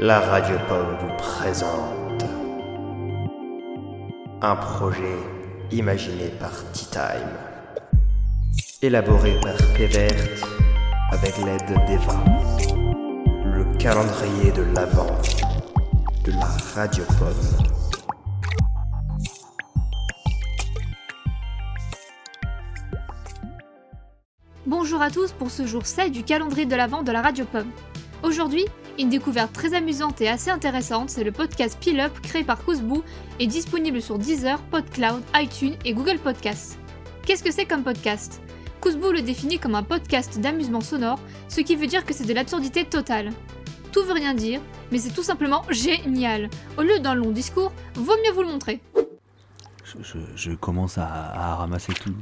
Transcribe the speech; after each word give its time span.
La 0.00 0.18
Radio 0.18 0.56
Pomme 0.68 0.96
vous 1.00 1.16
présente 1.18 2.24
un 4.42 4.56
projet 4.56 5.16
imaginé 5.70 6.30
par 6.40 6.50
Tea 6.72 6.86
Time, 6.90 8.60
élaboré 8.82 9.38
par 9.40 9.54
Péverte 9.76 10.44
avec 11.12 11.38
l'aide 11.38 11.86
d'Eva, 11.86 12.24
le 13.44 13.64
calendrier 13.78 14.50
de 14.50 14.62
l'Avent 14.74 15.16
de 16.24 16.32
la 16.32 16.48
Radio 16.74 17.04
Pomme. 17.20 17.68
Bonjour 24.66 25.00
à 25.00 25.12
tous 25.12 25.30
pour 25.30 25.52
ce 25.52 25.68
jour 25.68 25.86
7 25.86 26.10
du 26.10 26.24
calendrier 26.24 26.66
de 26.66 26.74
l'Avent 26.74 27.04
de 27.04 27.12
la 27.12 27.22
Radio 27.22 27.44
Pomme. 27.44 27.70
Aujourd'hui, 28.24 28.64
une 28.98 29.08
découverte 29.08 29.52
très 29.52 29.74
amusante 29.74 30.20
et 30.20 30.28
assez 30.28 30.50
intéressante, 30.50 31.10
c'est 31.10 31.24
le 31.24 31.32
podcast 31.32 31.78
Peel 31.82 32.00
Up 32.00 32.12
créé 32.22 32.44
par 32.44 32.64
Kouzbou 32.64 33.02
et 33.40 33.46
disponible 33.46 34.00
sur 34.00 34.18
Deezer, 34.18 34.58
PodCloud, 34.70 35.22
iTunes 35.34 35.74
et 35.84 35.94
Google 35.94 36.18
Podcasts. 36.18 36.78
Qu'est-ce 37.26 37.42
que 37.42 37.50
c'est 37.52 37.66
comme 37.66 37.82
podcast? 37.82 38.40
Kouzbou 38.80 39.10
le 39.12 39.22
définit 39.22 39.58
comme 39.58 39.74
un 39.74 39.82
podcast 39.82 40.38
d'amusement 40.40 40.80
sonore, 40.80 41.18
ce 41.48 41.60
qui 41.60 41.74
veut 41.76 41.86
dire 41.86 42.04
que 42.04 42.14
c'est 42.14 42.26
de 42.26 42.34
l'absurdité 42.34 42.84
totale. 42.84 43.32
Tout 43.92 44.04
veut 44.04 44.12
rien 44.12 44.34
dire, 44.34 44.60
mais 44.92 44.98
c'est 44.98 45.12
tout 45.12 45.22
simplement 45.22 45.62
génial. 45.70 46.50
Au 46.76 46.82
lieu 46.82 46.98
d'un 47.00 47.14
long 47.14 47.30
discours, 47.30 47.72
vaut 47.94 48.16
mieux 48.24 48.32
vous 48.32 48.42
le 48.42 48.48
montrer. 48.48 48.80
Je, 50.34 50.54
commence 50.54 50.98
à, 50.98 51.56
ramasser 51.56 51.94
tout- 51.94 52.14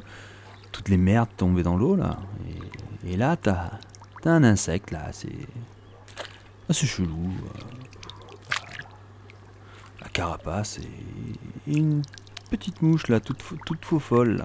toutes 0.73 0.89
les 0.89 0.99
merdes 0.99 1.31
tombées 1.37 1.63
dans 1.63 1.77
l'eau 1.77 1.97
là. 1.97 2.19
Et, 3.07 3.17
là, 3.17 3.37
t'as 3.37 3.71
as 4.25 4.31
un 4.31 4.45
insecte 4.45 4.91
là, 4.91 5.09
c'est. 5.13 5.29
Ah, 6.69 6.73
c'est 6.73 6.87
chelou. 6.87 7.09
euh, 7.09 7.73
la 10.01 10.09
carapace 10.09 10.79
et, 10.79 11.71
une 11.71 12.03
petite 12.51 12.83
mouche 12.83 13.09
là, 13.09 13.21
toute, 13.21 13.43
toute 13.65 13.85
faux 13.85 13.99
folle 13.99 14.45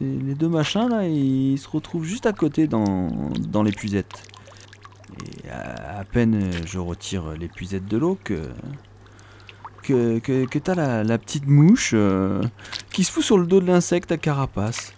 Les 0.00 0.34
deux 0.34 0.48
machins 0.48 0.88
là, 0.88 1.06
ils 1.06 1.58
se 1.58 1.68
retrouvent 1.68 2.04
juste 2.04 2.26
à 2.26 2.32
côté 2.32 2.66
dans, 2.66 3.08
dans 3.38 3.62
l'épuisette. 3.62 4.22
Et 5.44 5.50
à, 5.50 6.04
peine 6.04 6.50
je 6.66 6.78
retire 6.78 7.32
l'épuisette 7.32 7.86
de 7.86 7.96
l'eau 7.96 8.18
que 8.22 8.50
que, 9.82 10.18
que, 10.18 10.44
que 10.44 10.58
t'as 10.58 10.74
la, 10.74 11.02
la 11.02 11.18
petite 11.18 11.46
mouche 11.46 11.92
euh, 11.94 12.42
qui 12.92 13.04
se 13.04 13.10
fout 13.10 13.24
sur 13.24 13.38
le 13.38 13.46
dos 13.46 13.60
de 13.60 13.66
l'insecte 13.66 14.12
à 14.12 14.18
carapace. 14.18 14.92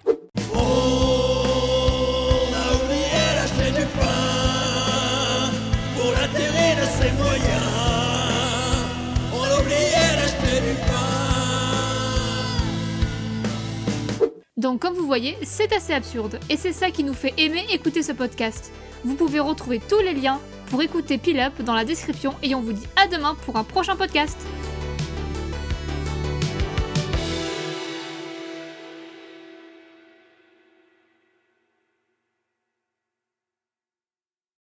Donc 14.56 14.80
comme 14.80 14.94
vous 14.94 15.06
voyez, 15.06 15.38
c'est 15.42 15.72
assez 15.72 15.94
absurde, 15.94 16.38
et 16.50 16.56
c'est 16.56 16.74
ça 16.74 16.90
qui 16.90 17.02
nous 17.02 17.14
fait 17.14 17.32
aimer 17.38 17.64
écouter 17.72 18.02
ce 18.02 18.12
podcast. 18.12 18.70
Vous 19.04 19.14
pouvez 19.14 19.40
retrouver 19.40 19.80
tous 19.80 20.00
les 20.00 20.12
liens 20.12 20.38
pour 20.68 20.82
écouter 20.82 21.16
Peel 21.16 21.40
Up 21.40 21.62
dans 21.62 21.74
la 21.74 21.86
description, 21.86 22.34
et 22.42 22.54
on 22.54 22.60
vous 22.60 22.74
dit 22.74 22.86
à 23.02 23.08
demain 23.08 23.34
pour 23.46 23.56
un 23.56 23.64
prochain 23.64 23.96
podcast. 23.96 24.36